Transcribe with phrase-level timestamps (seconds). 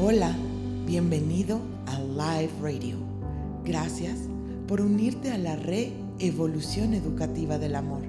[0.00, 0.32] Hola,
[0.86, 2.98] bienvenido a Live Radio.
[3.64, 4.16] Gracias
[4.68, 8.02] por unirte a la Re-Evolución Educativa del Amor,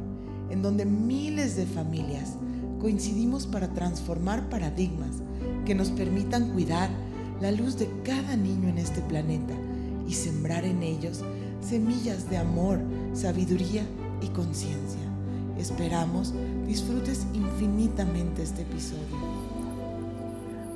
[0.52, 2.36] en donde miles de familias
[2.80, 5.16] coincidimos para transformar paradigmas
[5.66, 6.91] que nos permitan cuidar
[7.41, 9.56] la luz de cada niño en este planeta
[10.08, 11.21] y sembrar en ellos
[11.60, 12.82] semillas de amor,
[13.14, 13.84] sabiduría
[14.21, 15.02] y conciencia.
[15.58, 16.36] Esperamos
[16.68, 19.19] disfrutes infinitamente este episodio.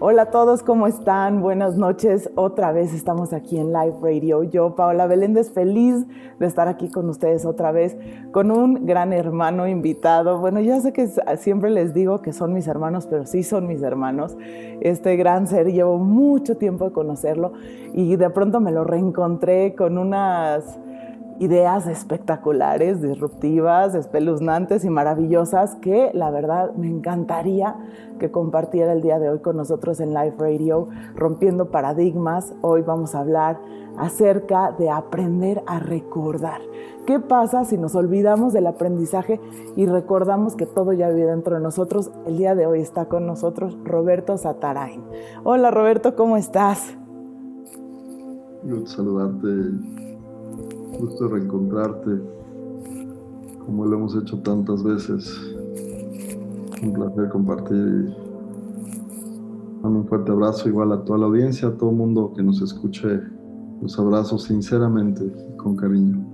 [0.05, 1.41] Hola a todos, ¿cómo están?
[1.41, 2.29] Buenas noches.
[2.35, 4.43] Otra vez estamos aquí en Live Radio.
[4.43, 6.05] Yo, Paola Beléndez, feliz
[6.39, 7.95] de estar aquí con ustedes otra vez,
[8.33, 10.39] con un gran hermano invitado.
[10.41, 13.81] Bueno, ya sé que siempre les digo que son mis hermanos, pero sí son mis
[13.81, 14.35] hermanos.
[14.81, 17.53] Este gran ser, llevo mucho tiempo de conocerlo
[17.93, 20.79] y de pronto me lo reencontré con unas
[21.39, 27.75] ideas espectaculares, disruptivas, espeluznantes y maravillosas que la verdad me encantaría
[28.19, 32.53] que compartiera el día de hoy con nosotros en Live Radio, rompiendo paradigmas.
[32.61, 33.59] Hoy vamos a hablar
[33.97, 36.61] acerca de aprender a recordar.
[37.05, 39.41] ¿Qué pasa si nos olvidamos del aprendizaje
[39.75, 42.11] y recordamos que todo ya vive dentro de nosotros?
[42.25, 45.03] El día de hoy está con nosotros Roberto Satarain.
[45.43, 46.95] Hola Roberto, ¿cómo estás?
[48.85, 50.02] Saludarte
[50.99, 52.21] gusto reencontrarte,
[53.65, 55.55] como lo hemos hecho tantas veces.
[56.81, 58.13] Un placer compartir.
[59.83, 63.21] un fuerte abrazo igual a toda la audiencia, a todo el mundo que nos escuche.
[63.81, 66.25] Los abrazo sinceramente con cariño.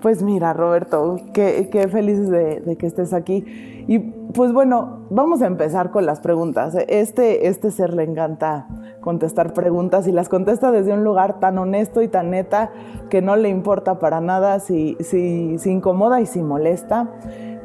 [0.00, 3.44] Pues mira, Roberto, qué, qué feliz de, de, que estés aquí.
[3.88, 6.76] Y pues bueno, vamos a empezar con las preguntas.
[6.88, 8.68] Este, este ser le encanta
[9.06, 12.72] contestar preguntas y las contesta desde un lugar tan honesto y tan neta
[13.08, 17.12] que no le importa para nada si, si, si incomoda y si molesta,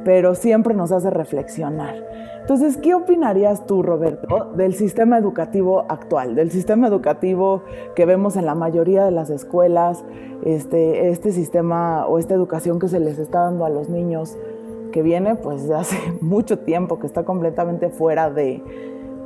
[0.05, 1.95] pero siempre nos hace reflexionar.
[2.41, 7.63] Entonces, ¿qué opinarías tú, Roberto, del sistema educativo actual, del sistema educativo
[7.95, 10.05] que vemos en la mayoría de las escuelas,
[10.45, 14.37] este, este sistema o esta educación que se les está dando a los niños,
[14.91, 18.61] que viene pues de hace mucho tiempo, que está completamente fuera de,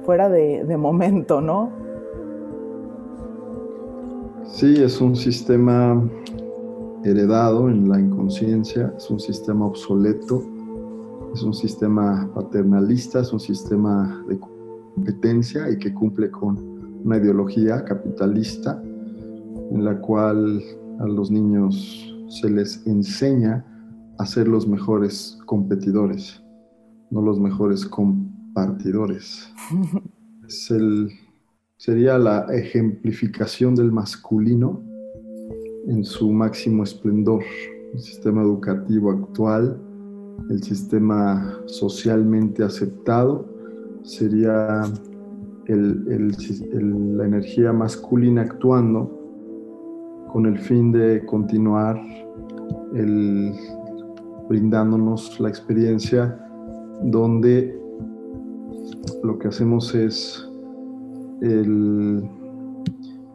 [0.06, 1.84] fuera de, de momento, ¿no?
[4.48, 6.02] Sí, es un sistema
[7.04, 10.44] heredado en la inconsciencia, es un sistema obsoleto,
[11.34, 16.58] es un sistema paternalista, es un sistema de competencia y que cumple con
[17.04, 18.82] una ideología capitalista
[19.72, 20.64] en la cual
[21.00, 23.66] a los niños se les enseña
[24.18, 26.42] a ser los mejores competidores,
[27.12, 29.52] no los mejores compartidores.
[30.48, 31.10] es el
[31.86, 34.82] sería la ejemplificación del masculino
[35.86, 37.44] en su máximo esplendor.
[37.94, 39.80] El sistema educativo actual,
[40.50, 43.46] el sistema socialmente aceptado,
[44.02, 44.82] sería
[45.68, 49.12] la energía masculina actuando
[50.34, 52.02] con el fin de continuar
[54.50, 56.36] brindándonos la experiencia
[57.04, 57.80] donde
[59.24, 60.50] lo que hacemos es
[61.46, 62.30] el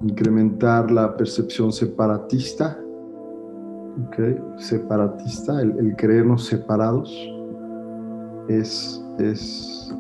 [0.02, 2.78] incrementar la percepción separatista,
[4.56, 7.12] separatista, el, creernos separados,
[8.48, 9.94] es, es,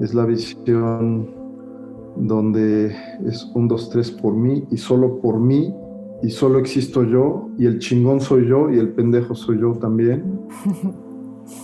[0.00, 1.30] es la visión
[2.16, 2.94] donde
[3.26, 5.74] es un, dos, tres por mí y solo por mí
[6.22, 10.40] y solo existo yo y el chingón soy yo y el pendejo soy yo también.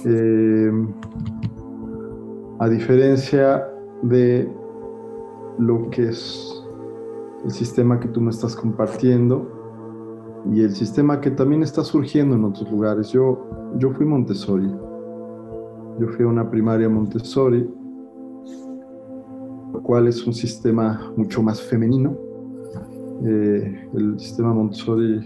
[0.05, 0.71] Eh,
[2.59, 3.65] a diferencia
[4.03, 4.51] de
[5.59, 6.55] lo que es
[7.45, 9.59] el sistema que tú me estás compartiendo
[10.53, 13.11] y el sistema que también está surgiendo en otros lugares.
[13.11, 14.69] Yo, yo fui Montessori,
[15.99, 17.69] yo fui a una primaria Montessori,
[19.73, 22.17] lo cual es un sistema mucho más femenino.
[23.25, 25.21] Eh, el sistema Montessori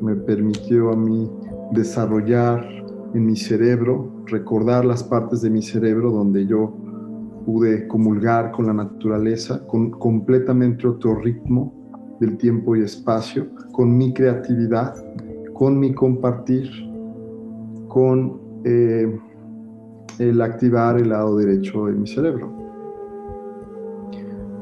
[0.00, 1.30] me permitió a mí
[1.72, 2.64] desarrollar
[3.14, 6.72] en mi cerebro, recordar las partes de mi cerebro donde yo
[7.44, 11.72] pude comulgar con la naturaleza, con completamente otro ritmo
[12.20, 14.94] del tiempo y espacio, con mi creatividad,
[15.54, 16.70] con mi compartir,
[17.88, 19.18] con eh,
[20.18, 22.52] el activar el lado derecho de mi cerebro.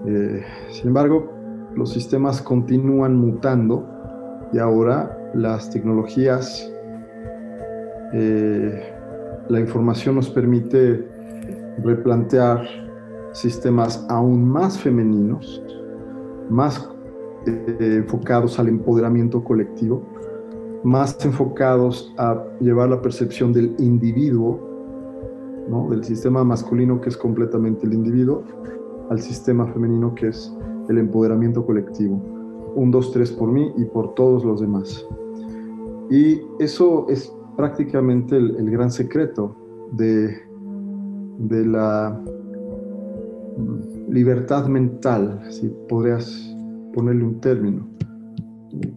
[0.06, 1.30] Eh, sin embargo,
[1.74, 3.86] los sistemas continúan mutando
[4.52, 6.72] y ahora las tecnologías,
[8.12, 8.92] eh,
[9.48, 11.06] la información nos permite
[11.82, 12.66] replantear
[13.32, 15.62] sistemas aún más femeninos,
[16.48, 16.88] más
[17.46, 20.02] eh, enfocados al empoderamiento colectivo,
[20.82, 24.68] más enfocados a llevar la percepción del individuo,
[25.90, 28.42] del sistema masculino que es completamente el individuo,
[29.10, 30.52] al sistema femenino que es
[30.88, 32.20] el empoderamiento colectivo.
[32.74, 35.06] Un, dos, tres por mí y por todos los demás.
[36.10, 39.56] Y eso es prácticamente el, gran secreto
[39.92, 40.36] de,
[41.40, 42.20] de la
[44.08, 46.54] libertad mental, si podrías
[46.92, 47.88] ponerle un término.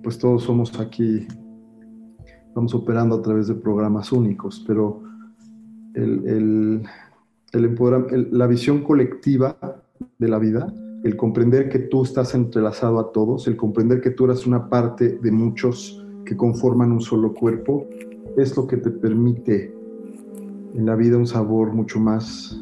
[0.04, 1.26] Pues todos somos aquí,
[2.48, 5.02] estamos operando a través de programas únicos, pero
[5.94, 6.84] el,
[7.54, 9.58] el, la visión colectiva
[10.20, 10.72] de la vida,
[11.04, 15.18] el comprender que tú estás entrelazado a todos, el comprender que tú eres una parte
[15.18, 17.88] de muchos que conforman un solo cuerpo,
[18.38, 19.83] es lo que te permite
[20.76, 22.60] en la vida un sabor mucho más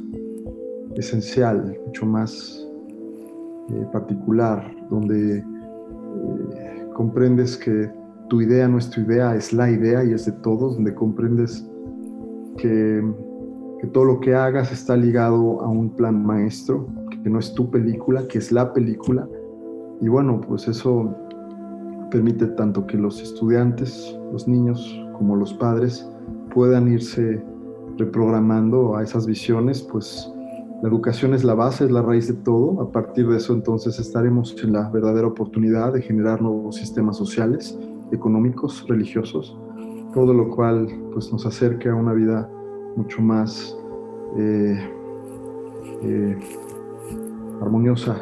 [0.96, 2.68] esencial, mucho más
[3.70, 5.44] eh, particular, donde eh,
[6.94, 7.90] comprendes que
[8.30, 11.66] tu idea no es tu idea, es la idea y es de todos, donde comprendes
[12.58, 13.04] que,
[13.80, 16.88] que todo lo que hagas está ligado a un plan maestro,
[17.24, 19.28] que no es tu película, que es la película.
[20.02, 21.16] Y bueno, pues eso
[22.10, 26.10] permite tanto que los estudiantes, los niños, como los padres
[26.54, 27.42] puedan irse
[27.98, 30.32] reprogramando a esas visiones, pues
[30.82, 32.82] la educación es la base, es la raíz de todo.
[32.82, 37.78] A partir de eso entonces estaremos en la verdadera oportunidad de generar nuevos sistemas sociales,
[38.12, 39.58] económicos, religiosos,
[40.14, 42.50] todo lo cual pues, nos acerca a una vida
[42.96, 43.78] mucho más
[44.38, 44.90] eh,
[46.04, 46.40] eh,
[47.62, 48.18] armoniosa,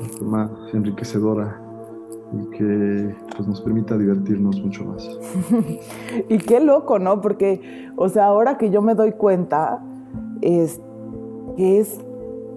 [0.00, 1.65] mucho más enriquecedora
[2.32, 5.08] y que pues, nos permita divertirnos mucho más.
[6.28, 7.20] y qué loco, ¿no?
[7.20, 9.82] Porque, o sea, ahora que yo me doy cuenta,
[10.40, 10.80] es
[11.56, 12.00] que es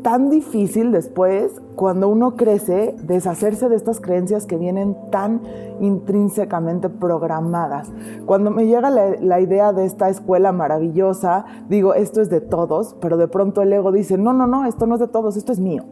[0.02, 5.42] tan difícil después, cuando uno crece, deshacerse de estas creencias que vienen tan
[5.82, 7.92] intrínsecamente programadas.
[8.26, 13.18] Cuando me llega la, idea de esta escuela maravillosa, digo, esto es de todos, pero
[13.18, 15.60] de pronto el ego dice, no, no, no, esto no es de todos, esto es
[15.60, 15.84] mío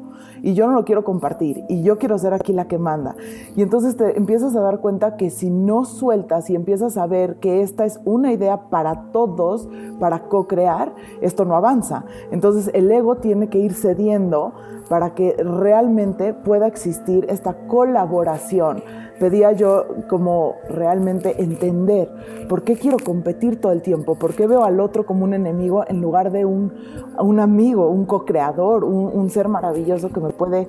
[0.42, 3.16] y yo no lo quiero compartir y yo quiero ser aquí la que manda.
[3.56, 7.38] Y entonces te empiezas a dar cuenta que si no sueltas y empiezas a ver
[7.38, 9.70] que esta es una idea para todos,
[10.00, 12.06] para co-crear, esto no avanza.
[12.32, 14.54] Entonces el ego tiene que ir cediendo
[14.90, 18.84] para que realmente pueda existir esta colaboración
[19.20, 22.10] pedía yo como realmente entender
[22.48, 25.84] por qué quiero competir todo el tiempo, por qué veo al otro como un enemigo
[25.88, 26.74] en lugar de un,
[27.20, 30.68] un amigo, un co-creador, un, ser maravilloso que me puede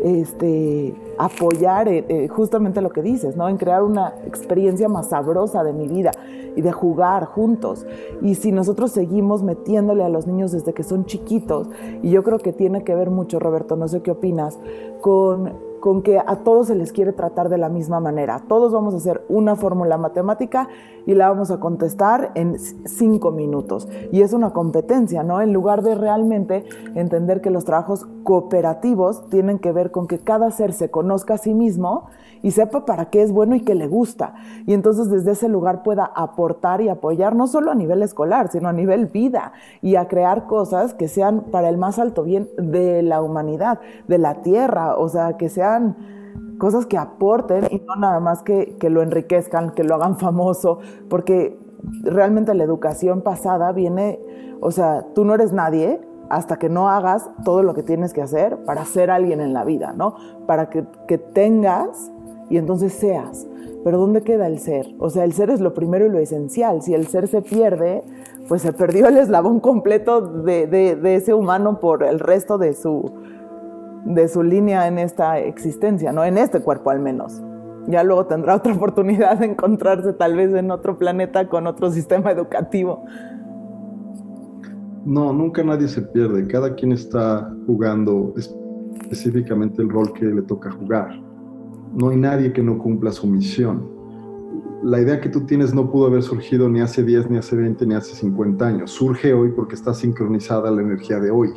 [0.00, 3.48] este, apoyar eh, justamente lo que dices, ¿no?
[3.48, 6.10] en crear una experiencia más sabrosa de mi vida
[6.56, 7.86] y de jugar juntos.
[8.22, 11.68] Y si nosotros seguimos metiéndole a los niños desde que son chiquitos,
[12.02, 14.58] y yo creo que tiene que ver mucho, Roberto, no sé qué opinas,
[15.00, 18.42] con con que a todos se les quiere tratar de la misma manera.
[18.46, 20.68] Todos vamos a hacer una fórmula matemática
[21.06, 23.88] y la vamos a contestar en cinco minutos.
[24.12, 25.40] Y es una competencia, ¿no?
[25.40, 30.50] En lugar de realmente entender que los trabajos cooperativos tienen que ver con que cada
[30.50, 32.06] ser se conozca a sí mismo
[32.42, 34.34] y sepa para qué es bueno y qué le gusta.
[34.66, 38.68] Y entonces desde ese lugar pueda aportar y apoyar no solo a nivel escolar, sino
[38.68, 39.52] a nivel vida
[39.82, 44.18] y a crear cosas que sean para el más alto bien de la humanidad, de
[44.18, 45.96] la tierra, o sea, que sean
[46.58, 50.78] cosas que aporten y no nada más que, que lo enriquezcan, que lo hagan famoso,
[51.08, 51.58] porque
[52.02, 54.20] realmente la educación pasada viene,
[54.60, 58.22] o sea, tú no eres nadie, hasta que no hagas todo lo que tienes que
[58.22, 60.14] hacer para ser alguien en la vida, ¿no?
[60.46, 62.12] Para que, que tengas
[62.48, 63.48] y entonces seas.
[63.82, 64.86] Pero ¿dónde queda el ser?
[64.98, 66.82] O sea, el ser es lo primero y lo esencial.
[66.82, 68.04] Si el ser se pierde,
[68.46, 73.10] pues se perdió el eslabón completo de, de, ese humano por el resto de su,
[74.04, 76.24] de su línea en esta existencia, ¿no?
[76.24, 77.40] En este cuerpo al menos.
[77.86, 82.30] Ya luego tendrá otra oportunidad de encontrarse tal vez en otro planeta con otro sistema
[82.30, 83.04] educativo.
[85.04, 86.46] No, nunca nadie se pierde.
[86.46, 91.30] Cada quien está jugando específicamente el rol que le toca jugar
[91.94, 93.88] no hay nadie que no cumpla su misión.
[94.82, 97.86] La idea que tú tienes no pudo haber surgido ni hace 10, ni hace 20,
[97.86, 98.90] ni hace 50 años.
[98.90, 101.50] Surge hoy porque está sincronizada la energía de hoy.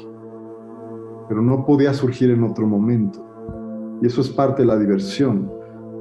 [1.34, 3.26] Pero no podía surgir en otro momento.
[4.04, 5.52] Y eso es parte de la diversión.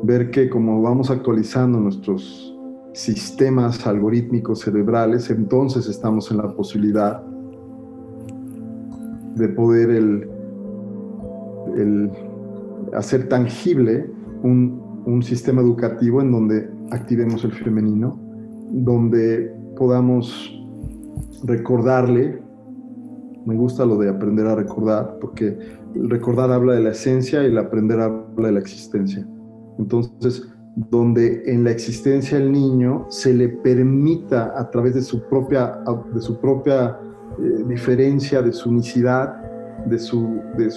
[0.02, 2.54] Ver que como vamos actualizando nuestros
[2.92, 7.22] sistemas algorítmicos cerebrales, entonces estamos en la posibilidad
[9.36, 10.28] de poder el,
[12.94, 14.10] hacer tangible
[14.42, 18.20] un, sistema educativo en donde activemos el femenino,
[18.70, 20.62] donde podamos
[21.44, 22.38] recordarle,
[23.46, 25.58] me gusta lo de aprender a recordar, porque
[25.94, 29.26] el recordar habla de la esencia y el aprender habla de la existencia.
[29.78, 35.78] Entonces, donde en la existencia del niño se le permita a través de su propia,
[36.14, 36.98] de su propia
[37.38, 39.34] eh, diferencia, de su unicidad,
[39.86, 40.70] de su, de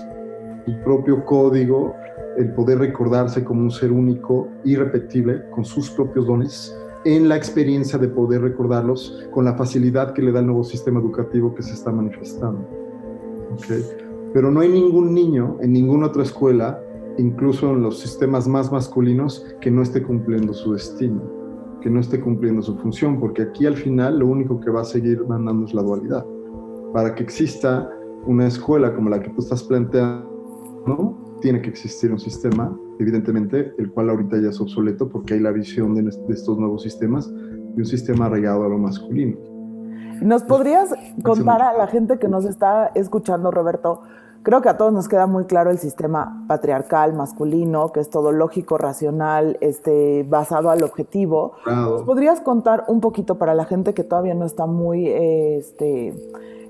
[0.83, 1.93] propio código,
[2.37, 7.99] el poder recordarse como un ser único, irrepetible, con sus propios dones, en la experiencia
[7.99, 11.73] de poder recordarlos con la facilidad que le da el nuevo sistema educativo que se
[11.73, 12.67] está manifestando.
[14.33, 16.81] Pero no hay ningún niño en ninguna otra escuela,
[17.17, 21.21] incluso en los sistemas más masculinos, que no esté cumpliendo su destino,
[21.79, 24.85] que no esté cumpliendo su función, porque aquí al final lo único que va a
[24.85, 26.25] seguir mandando es la dualidad.
[26.91, 27.87] Para que exista
[28.25, 30.27] una escuela como la que tú estás planteando,
[31.39, 35.51] tiene que existir un sistema, evidentemente, el cual ahorita ya es obsoleto porque hay la
[35.51, 39.37] visión de, estos nuevos sistemas de un sistema arraigado a lo masculino.
[40.21, 44.01] ¿Nos podrías contar a la gente que nos está escuchando, Roberto?
[44.43, 48.31] Creo que a todos nos queda muy claro el sistema patriarcal masculino, que es todo
[48.31, 51.53] lógico, racional, este, basado al objetivo.
[51.65, 56.13] ¿Nos podrías contar un poquito para la gente que todavía no está muy este,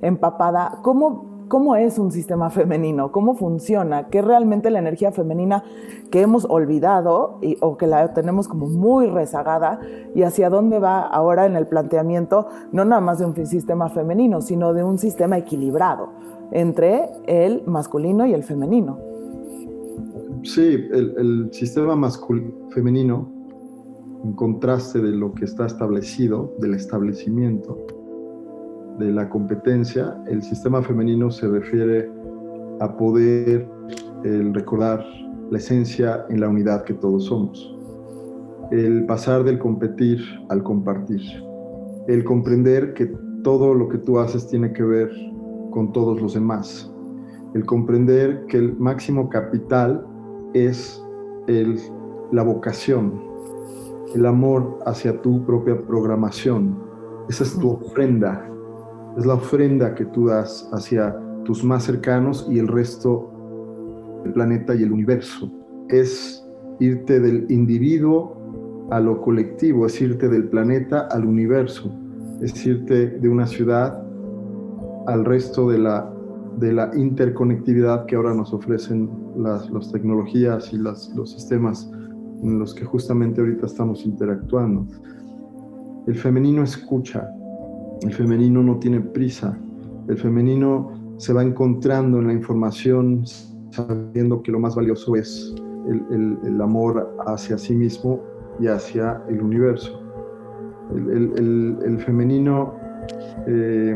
[0.02, 5.64] empapada, cómo cómo es un sistema femenino, cómo funciona, qué realmente la energía femenina
[6.10, 9.80] que hemos olvidado o que la tenemos como muy rezagada
[10.14, 14.42] y hacia dónde va ahora en el planteamiento, no nada más de un sistema femenino,
[14.42, 16.10] sino de un sistema equilibrado
[16.52, 18.98] entre el masculino y el femenino.
[20.44, 23.28] Sí, el, sistema masculino-femenino,
[24.24, 27.86] en contraste de lo que está establecido, del establecimiento,
[29.00, 32.10] de la competencia, el sistema femenino se refiere
[32.80, 33.68] a poder
[34.24, 35.06] el recordar
[35.52, 37.76] la esencia en la unidad que todos somos.
[38.72, 41.22] El pasar del competir al compartir.
[42.08, 45.12] El comprender que todo lo que tú haces tiene que ver
[45.72, 46.92] con todos los demás.
[47.54, 50.06] El comprender que el máximo capital
[50.54, 51.04] es
[51.48, 51.78] el,
[52.32, 53.22] la vocación,
[54.16, 56.78] el amor hacia tu propia programación.
[57.30, 58.50] Esa es tu ofrenda
[59.18, 63.32] es la ofrenda que tú das hacia tus más cercanos y el resto
[64.24, 65.52] del planeta y el universo.
[65.90, 66.44] Es
[66.80, 71.92] irte del individuo a lo colectivo, es irte del planeta al universo,
[72.42, 74.04] es irte de una ciudad
[75.08, 76.12] al resto de la,
[76.58, 81.90] de la interconectividad que ahora nos ofrecen las, tecnologías y las, los sistemas
[82.44, 84.86] en los que justamente ahorita estamos interactuando.
[86.08, 87.28] El femenino escucha,
[88.02, 89.58] el femenino no tiene prisa.
[90.08, 93.24] El femenino se va encontrando en la información
[93.72, 95.54] sabiendo que lo más valioso es
[95.88, 98.22] el, amor hacia sí mismo
[98.60, 100.02] y hacia el universo.
[100.94, 102.74] El, femenino
[103.48, 103.96] eh,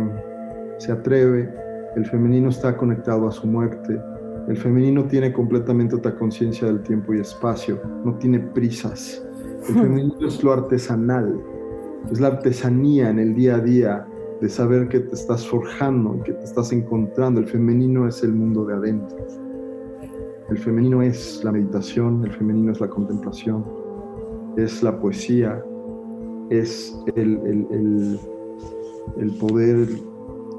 [0.78, 1.54] se atreve,
[1.96, 4.00] el femenino está conectado a su muerte,
[4.48, 9.24] el femenino tiene completamente otra conciencia del tiempo y espacio, no tiene prisas.
[9.68, 11.40] El femenino es lo artesanal,
[12.12, 14.08] es la artesanía en el día a día
[14.42, 17.42] de saber que te estás forjando y que te estás encontrando.
[17.42, 19.18] El femenino es el mundo de adentro.
[20.50, 23.64] El femenino es la meditación, el femenino es la contemplación,
[24.58, 25.64] es la poesía,
[26.50, 28.18] es el,
[29.18, 29.88] el, poder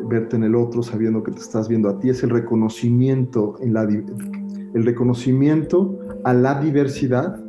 [0.08, 3.74] verte en el otro sabiendo que te estás viendo a ti, es el reconocimiento, en
[3.74, 7.42] la, el reconocimiento a la diversidad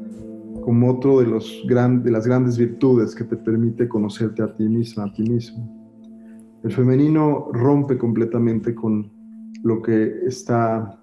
[0.62, 5.06] como otro de, los de las grandes virtudes que te permite conocerte a ti misma,
[5.06, 5.82] a ti mismo.
[6.64, 9.12] El femenino rompe completamente con
[9.64, 11.00] lo que está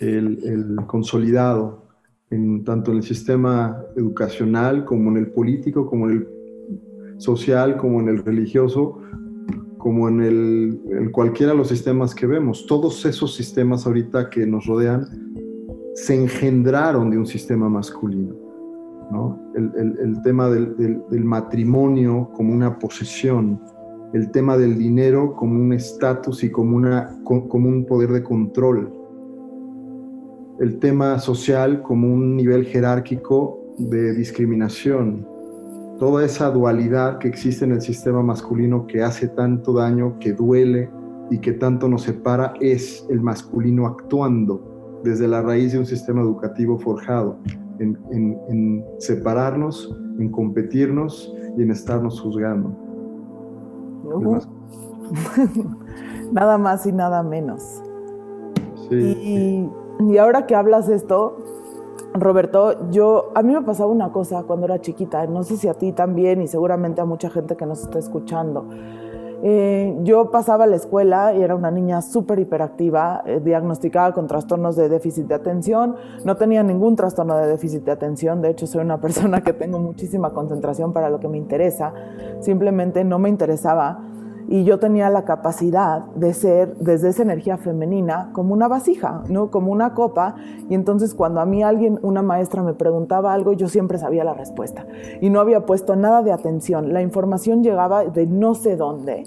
[0.00, 1.86] el, consolidado
[2.30, 6.28] en, tanto en el sistema educacional como en el político, como en el
[7.18, 9.00] social, como en el religioso,
[9.78, 12.66] como en, el, en cualquiera de los sistemas que vemos.
[12.66, 15.35] Todos esos sistemas ahorita que nos rodean
[15.96, 18.34] se engendraron de un sistema masculino.
[19.10, 19.40] ¿no?
[19.54, 23.58] El, tema del, matrimonio como una posesión,
[24.12, 28.92] el tema del dinero como un estatus y como, una, como un poder de control,
[30.60, 35.26] el tema social como un nivel jerárquico de discriminación,
[35.98, 40.90] toda esa dualidad que existe en el sistema masculino que hace tanto daño, que duele
[41.30, 44.75] y que tanto nos separa, es el masculino actuando
[45.06, 47.38] desde la raíz de un sistema educativo forjado
[47.78, 52.76] en, separarnos, en competirnos y en estarnos juzgando.
[56.32, 57.82] nada más y nada menos.
[58.90, 59.68] Y,
[60.00, 61.38] y, ahora que hablas de esto,
[62.14, 65.74] Roberto, yo a mí me pasaba una cosa cuando era chiquita, no sé si a
[65.74, 68.66] ti también y seguramente a mucha gente que nos está escuchando.
[69.42, 74.76] Eh, yo pasaba la escuela y era una niña súper hiperactiva, eh, diagnosticada con trastornos
[74.76, 75.96] de déficit de atención.
[76.24, 79.78] No tenía ningún trastorno de déficit de atención, de hecho soy una persona que tengo
[79.78, 81.92] muchísima concentración para lo que me interesa.
[82.40, 84.00] Simplemente no me interesaba
[84.48, 89.50] y yo tenía la capacidad de ser desde esa energía femenina como una vasija, ¿no?
[89.50, 90.36] Como una copa
[90.68, 94.34] y entonces cuando a mí alguien, una maestra me preguntaba algo, yo siempre sabía la
[94.34, 94.86] respuesta
[95.20, 96.92] y no había puesto nada de atención.
[96.92, 99.24] La información llegaba de no sé dónde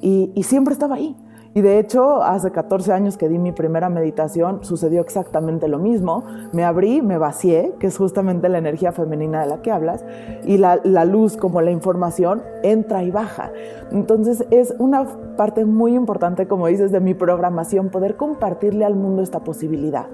[0.00, 1.16] y, y siempre estaba ahí.
[1.52, 6.24] Y de hecho, hace 14 años que di mi primera meditación, sucedió exactamente lo mismo.
[6.52, 10.04] Me abrí, me vacié, que es justamente la energía femenina de la que hablas,
[10.44, 13.50] y la, luz, como la información, entra y baja.
[13.90, 15.04] Entonces es una
[15.36, 20.06] parte muy importante, como dices, de mi programación, poder compartirle al mundo esta posibilidad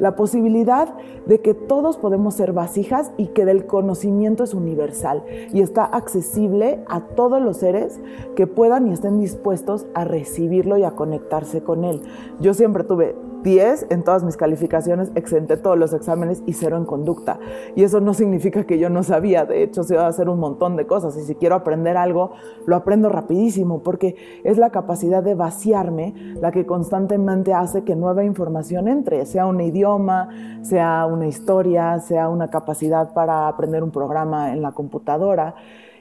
[0.00, 0.94] la posibilidad
[1.26, 6.84] de que todos podemos ser vasijas y que del conocimiento es universal y está accesible
[6.88, 8.00] a todos los seres
[8.34, 12.02] que puedan y estén dispuestos a recibirlo y a conectarse con él.
[12.40, 16.84] Yo siempre tuve 10 en todas mis calificaciones, exenté todos los exámenes y cero en
[16.84, 17.38] conducta.
[17.74, 20.38] Y eso no significa que yo no sabía, de hecho, se va a hacer un
[20.38, 22.32] montón de cosas y si quiero aprender algo,
[22.66, 28.24] lo aprendo rapidísimo porque es la capacidad de vaciarme la que constantemente hace que nueva
[28.24, 30.28] información entre, sea un idioma,
[30.62, 35.54] sea una historia, sea una capacidad para aprender un programa en la computadora.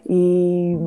[0.07, 0.77] Y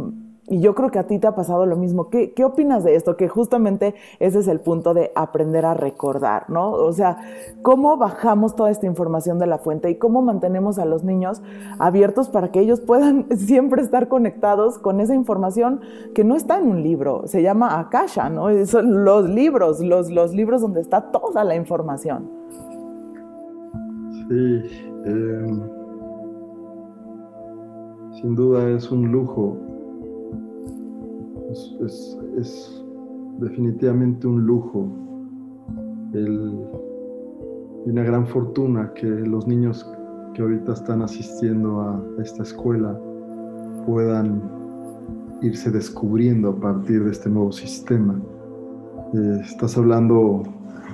[0.51, 2.09] y yo creo que a ti te ha pasado lo mismo.
[2.09, 3.17] ¿Qué, ¿Qué, opinas de esto?
[3.17, 6.71] Que justamente ese es el punto de aprender a recordar, ¿no?
[6.71, 7.19] O sea,
[7.63, 11.43] ¿cómo bajamos toda esta información de la fuente y cómo mantenemos a los niños
[11.79, 15.81] abiertos para que ellos puedan siempre estar conectados con esa información
[16.15, 17.27] que no está en un libro?
[17.27, 18.49] Se llama Akasha, ¿no?
[18.67, 22.31] Son los libros, los, los libros donde está toda la información.
[24.29, 24.63] Sí,
[25.05, 25.63] em,
[28.13, 29.68] sin duda es un lujo
[31.51, 32.85] es,
[33.39, 34.89] definitivamente un lujo
[36.13, 39.89] y una gran fortuna que los niños
[40.35, 42.99] que ahorita están asistiendo a esta escuela
[43.87, 44.43] puedan
[45.41, 48.21] irse descubriendo a partir de este nuevo sistema.
[49.15, 50.43] Eh, estás hablando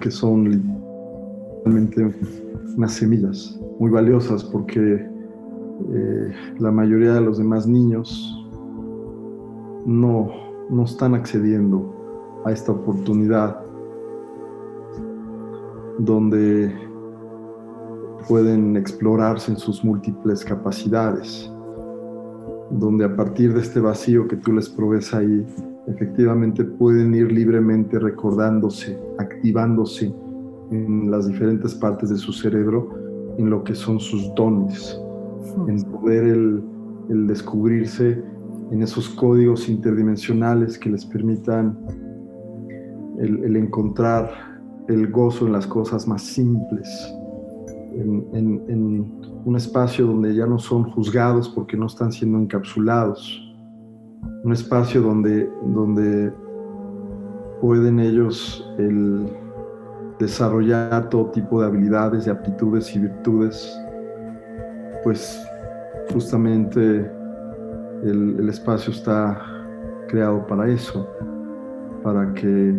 [0.01, 0.51] que son
[1.65, 2.15] literalmente
[2.77, 5.09] unas semillas muy valiosas porque
[5.93, 8.31] eh, la mayoría de los demás niños
[9.87, 10.31] no,
[10.71, 13.61] no están accediendo a esta oportunidad
[15.99, 16.75] donde
[18.29, 21.51] pueden explorarse en sus múltiples capacidades,
[22.71, 25.47] donde a partir de este vacío que tú les provees ahí,
[25.87, 30.13] efectivamente pueden ir libremente recordándose, activándose
[30.71, 32.91] en las diferentes partes de su cerebro
[33.39, 34.99] en lo que son sus dones,
[35.69, 36.65] en poder el,
[37.11, 38.23] el descubrirse
[38.71, 41.79] en esos códigos interdimensionales que les permitan
[43.19, 44.31] el, encontrar
[44.89, 46.89] el gozo en las cosas más simples,
[47.95, 53.43] en, un espacio donde ya no son juzgados porque no están siendo encapsulados,
[54.43, 56.33] un espacio donde, donde
[57.61, 58.67] pueden ellos
[60.19, 63.79] desarrollar todo tipo de habilidades, de aptitudes y virtudes,
[65.03, 65.47] pues
[66.13, 67.11] justamente
[68.05, 69.43] el, espacio está
[70.09, 71.09] creado para eso,
[72.03, 72.75] para que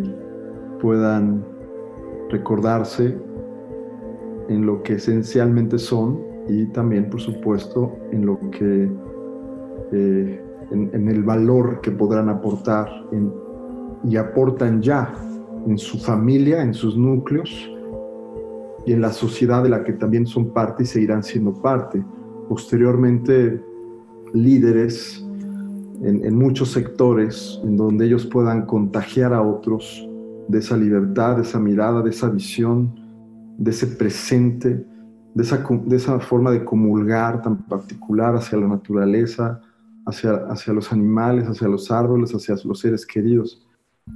[0.80, 1.44] puedan
[2.30, 3.16] recordarse
[4.48, 8.88] en lo que esencialmente son y también, por supuesto, en lo que,
[9.92, 12.88] eh, en, el valor que podrán aportar
[14.04, 15.12] y aportan ya
[15.66, 17.70] en su familia, en sus núcleos
[18.84, 22.04] y en la sociedad de la que también son parte y seguirán siendo parte.
[22.48, 23.60] Posteriormente,
[24.32, 25.24] líderes
[26.02, 30.08] en, muchos sectores en donde ellos puedan contagiar a otros
[30.48, 32.94] de esa libertad, de esa mirada, de esa visión,
[33.58, 34.84] de ese presente,
[35.34, 39.60] de esa, de esa forma de comulgar tan particular hacia la naturaleza,
[40.06, 43.66] hacia, hacia los animales, hacia los árboles, hacia los seres queridos.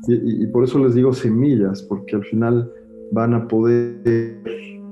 [0.06, 2.70] Y, por eso les digo semillas, porque al final
[3.10, 4.40] van a poder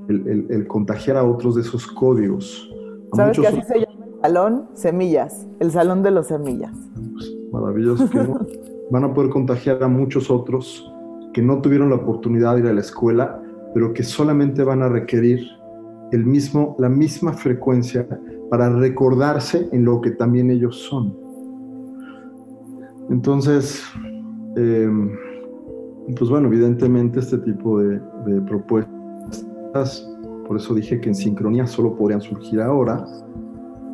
[0.09, 2.69] el, contagiar a otros de esos códigos.
[3.13, 3.88] ¿Sabes que así se llama
[4.21, 6.75] Salón Semillas, el Salón de los Semillas.
[7.53, 8.19] maravilloso que
[8.91, 10.91] van a poder contagiar a muchos otros
[11.33, 13.41] que no tuvieron la oportunidad de ir a la escuela,
[13.73, 15.47] pero que solamente van a requerir
[16.11, 18.07] el mismo, la misma frecuencia
[18.49, 21.15] para recordarse en lo que también ellos son.
[23.09, 23.83] Entonces,
[24.57, 25.11] em,
[26.17, 30.05] pues bueno, evidentemente este tipo de, de propuestas,
[30.45, 33.05] por eso dije que en sincronía solo podrían surgir ahora,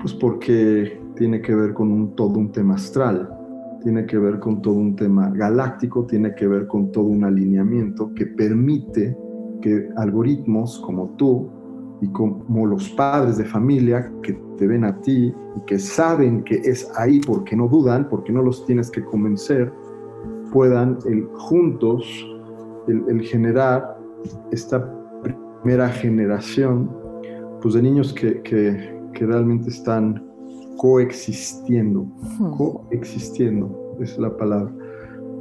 [0.05, 3.27] pues porque tiene que ver con un, todo un tema astral,
[3.81, 8.13] tiene que ver con todo un tema galáctico, tiene que ver con todo un alineamiento
[8.13, 9.17] que permite
[9.63, 11.49] que algoritmos como tú
[12.01, 16.57] y como los padres de familia que te ven a ti y que saben que
[16.57, 19.73] es ahí porque no dudan, porque no los tienes que convencer,
[20.53, 20.99] puedan
[21.33, 22.05] juntos
[22.87, 23.97] el, generar
[24.51, 24.87] esta
[25.23, 26.95] primera generación
[27.59, 30.23] pues, de niños que, que, que realmente están
[30.77, 32.05] coexistiendo,
[32.57, 34.71] coexistiendo es la palabra.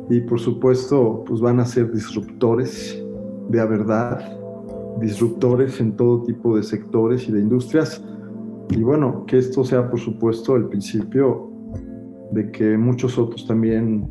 [0.09, 3.03] Y por supuesto, pues van a ser disruptores
[3.49, 4.21] de la verdad,
[5.01, 8.03] disruptores en todo tipo de sectores y de industrias.
[8.71, 11.51] Y bueno, que esto sea por supuesto el principio
[12.33, 14.09] de que muchos otros también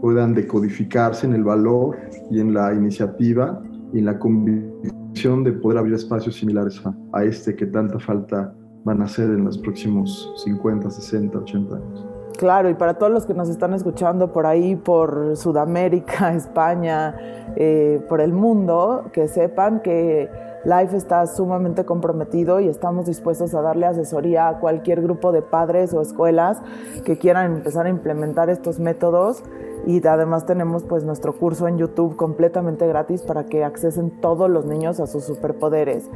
[0.00, 1.96] puedan decodificarse en el valor
[2.30, 6.80] y en la iniciativa y en la convicción de poder abrir espacios similares
[7.12, 8.54] a, este que tanta falta
[8.84, 12.06] van a hacer en los próximos 50, 60, 80 años.
[12.38, 17.16] Claro, y para todos los que nos están escuchando por ahí, por Sudamérica, España,
[17.56, 20.30] eh, por el mundo, que sepan que
[20.64, 25.92] Life está sumamente comprometido y estamos dispuestos a darle asesoría a cualquier grupo de padres
[25.94, 26.62] o escuelas
[27.04, 29.42] que quieran empezar a implementar estos métodos
[29.86, 34.66] y además tenemos pues nuestro curso en YouTube completamente gratis para que accesen todos los
[34.66, 36.08] niños a sus superpoderes.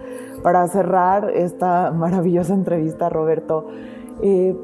[0.43, 3.67] Para cerrar esta maravillosa entrevista, Roberto,
[4.23, 4.57] eh,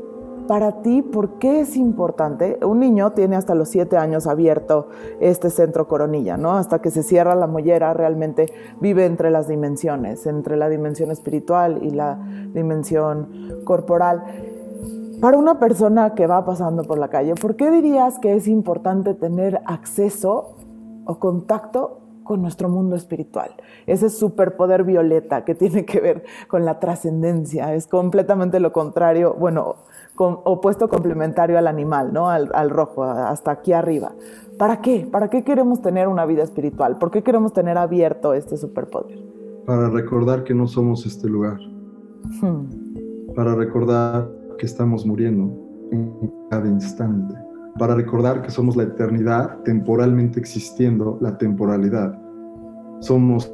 [0.48, 2.58] para ti, ¿por qué es importante?
[2.64, 4.88] Un niño tiene hasta los siete años abierto
[5.20, 6.54] este centro coronilla, ¿no?
[6.54, 11.80] Hasta que se cierra la mollera, realmente vive entre las dimensiones, entre la dimensión espiritual
[11.82, 12.18] y la
[12.54, 14.24] dimensión corporal.
[15.20, 19.14] Para una persona que va pasando por la calle, ¿por qué dirías que es importante
[19.14, 20.56] tener acceso
[21.04, 23.50] o contacto con nuestro mundo espiritual.
[23.86, 29.76] Ese superpoder violeta que tiene que ver con la trascendencia, es completamente lo contrario, bueno,
[30.16, 32.28] opuesto complementario al animal, ¿no?
[32.28, 34.12] Al, al, rojo, hasta aquí arriba.
[34.58, 35.08] ¿Para qué?
[35.10, 36.98] ¿Para qué queremos tener una vida espiritual?
[36.98, 39.18] ¿Por qué queremos tener abierto este superpoder?
[39.64, 41.58] Para recordar que no somos este lugar.
[42.42, 43.34] Hmm.
[43.34, 44.28] Para recordar
[44.58, 45.50] que estamos muriendo
[45.90, 47.34] en cada instante.
[47.78, 52.18] Para recordar que somos la eternidad temporalmente existiendo la temporalidad.
[53.00, 53.52] Somos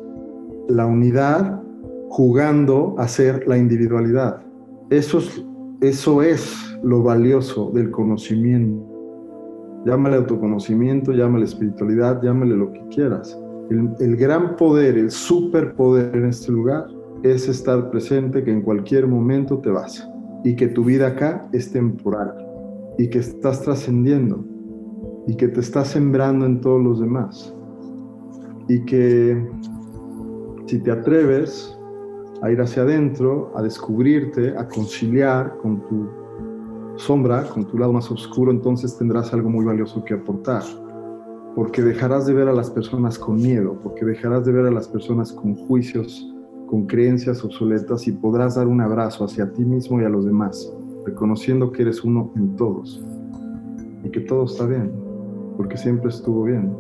[0.69, 1.62] la unidad
[2.09, 4.40] jugando a ser la individualidad.
[4.90, 5.45] Eso es
[5.85, 8.83] eso es lo valioso del conocimiento.
[9.85, 13.38] Llámale autoconocimiento, llámale espiritualidad, llámale lo que quieras.
[13.69, 16.87] El, gran poder, el superpoder en este lugar
[17.23, 20.09] es estar presente que en cualquier momento te vas
[20.44, 22.35] y que tu vida acá es temporal
[22.98, 24.44] y que estás trascendiendo
[25.26, 27.54] y que te estás sembrando en todos los demás
[28.68, 29.42] y que
[30.66, 31.76] si te atreves
[32.42, 36.09] a ir hacia adentro, a descubrirte, a conciliar con tu
[36.96, 40.62] sombra, con tu lado más oscuro, entonces tendrás algo muy valioso que aportar.
[41.54, 44.88] Porque dejarás de ver a las personas con miedo, porque dejarás de ver a las
[44.88, 46.34] personas con juicios,
[46.66, 50.72] con creencias obsoletas y podrás dar un abrazo hacia ti mismo y a los demás,
[51.05, 53.05] reconociendo que eres uno en todos
[54.03, 54.92] y que todo está bien,
[55.57, 56.72] porque siempre estuvo bien,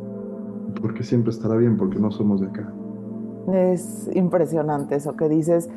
[0.80, 2.72] porque siempre estará bien, porque no somos de acá.
[3.52, 5.68] Es impresionante eso que dices.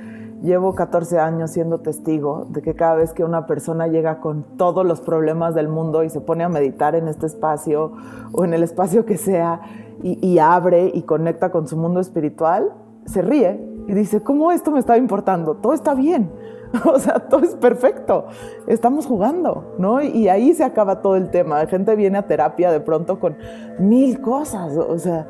[0.44, 4.86] Llevo 14 años siendo testigo de que cada vez que una persona llega con todos
[4.86, 7.94] los problemas del mundo y se pone a meditar en este espacio
[8.34, 9.62] o en el espacio que sea
[10.04, 12.72] y, abre y conecta con su mundo espiritual,
[13.06, 15.56] se ríe y dice, ¿cómo esto me está importando?
[15.56, 16.32] Todo está bien.
[16.86, 18.26] O sea, todo es perfecto.
[18.68, 20.02] Estamos jugando, ¿no?
[20.02, 21.60] Y ahí se acaba todo el tema.
[21.60, 23.38] La gente viene a terapia de pronto con
[23.80, 24.76] mil cosas.
[24.76, 25.28] O sea,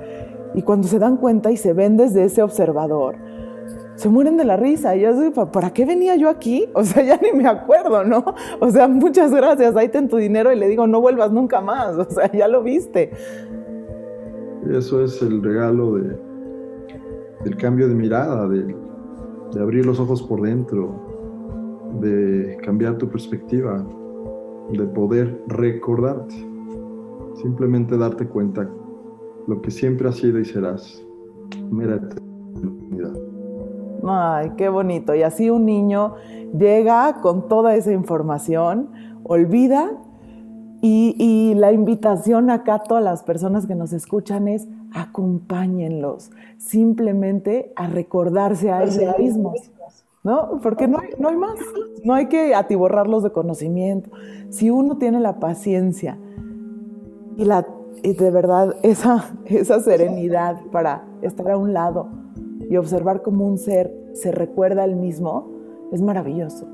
[0.55, 3.17] y cuando se dan cuenta y se ven desde ese observador,
[3.95, 4.95] se mueren de la risa.
[4.95, 6.67] Y yo digo, ¿para qué venía yo aquí?
[6.73, 8.23] O sea, ya ni me acuerdo, ¿no?
[8.59, 11.95] O sea, muchas gracias, ahí ten tu dinero y le digo, no vuelvas nunca más.
[11.97, 13.11] O sea, ya lo viste.
[14.71, 16.26] Eso es el regalo de,
[17.47, 18.75] del cambio de mirada, de,
[19.53, 20.93] de abrir los ojos por dentro,
[22.01, 23.85] de cambiar tu perspectiva,
[24.69, 26.35] de poder recordarte.
[27.41, 28.69] Simplemente darte cuenta
[29.47, 31.01] lo que siempre has sido y serás.
[31.71, 33.13] Mira eternidad.
[34.05, 35.15] Ay, qué bonito.
[35.15, 36.15] Y así un niño
[36.57, 38.89] llega con toda esa información,
[39.23, 39.91] olvida
[40.81, 44.67] y, y, la invitación acá a todas las personas que nos escuchan es
[45.01, 49.71] acompáñenlos simplemente a recordarse a ellos mismos.
[50.23, 50.59] ¿No?
[50.61, 51.57] Porque no hay, no hay más.
[52.03, 54.09] No hay que atiborrarlos de conocimiento.
[54.49, 56.17] Si uno tiene la paciencia
[57.37, 57.65] y la
[58.03, 62.09] y de verdad esa, esa serenidad para estar a un lado
[62.69, 65.49] y observar cómo un ser se recuerda al mismo
[65.91, 66.67] es maravilloso.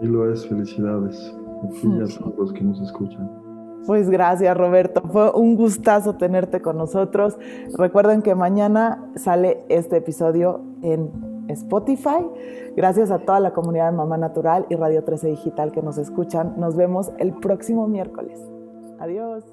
[0.00, 1.34] Sí lo es, felicidades.
[1.82, 3.45] Y a todos los que nos escuchan.
[3.86, 7.38] Pues gracias Roberto, fue un gustazo tenerte con nosotros.
[7.78, 12.26] Recuerden que mañana sale este episodio en Spotify.
[12.76, 16.54] Gracias a toda la comunidad de Mamá Natural y Radio 13 Digital que nos escuchan.
[16.58, 18.40] Nos vemos el próximo miércoles.
[18.98, 19.44] Adiós.